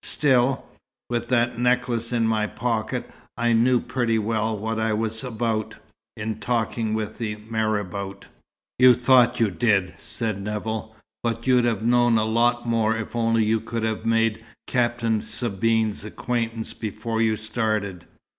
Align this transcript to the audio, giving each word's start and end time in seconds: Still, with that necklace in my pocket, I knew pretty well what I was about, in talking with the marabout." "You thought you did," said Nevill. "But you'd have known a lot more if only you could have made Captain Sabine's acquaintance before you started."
Still, 0.03 0.65
with 1.11 1.27
that 1.29 1.59
necklace 1.59 2.11
in 2.11 2.25
my 2.25 2.47
pocket, 2.47 3.07
I 3.37 3.53
knew 3.53 3.79
pretty 3.79 4.17
well 4.17 4.57
what 4.57 4.79
I 4.79 4.93
was 4.93 5.23
about, 5.23 5.75
in 6.17 6.39
talking 6.39 6.95
with 6.95 7.19
the 7.19 7.35
marabout." 7.47 8.25
"You 8.79 8.95
thought 8.95 9.39
you 9.39 9.51
did," 9.51 9.93
said 9.99 10.41
Nevill. 10.41 10.95
"But 11.21 11.45
you'd 11.45 11.65
have 11.65 11.83
known 11.83 12.17
a 12.17 12.25
lot 12.25 12.67
more 12.67 12.97
if 12.97 13.15
only 13.15 13.43
you 13.43 13.59
could 13.59 13.83
have 13.83 14.03
made 14.03 14.43
Captain 14.65 15.21
Sabine's 15.21 16.03
acquaintance 16.03 16.73
before 16.73 17.21
you 17.21 17.37
started." 17.37 18.05